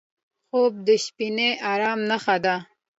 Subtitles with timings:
[0.49, 2.55] خوب د شپهني ارام نښه ده